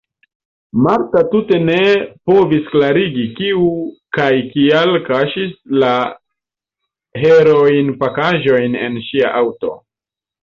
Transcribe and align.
Marta 0.83 1.21
tute 1.33 1.57
ne 1.65 1.75
povis 2.29 2.69
klarigi, 2.69 3.25
kiu 3.39 3.67
kaj 4.17 4.29
kial 4.55 4.97
kaŝis 5.09 5.53
la 5.83 5.91
heroinpakaĵojn 7.25 8.79
en 8.89 8.97
ŝia 9.11 9.31
aŭto. 9.43 9.75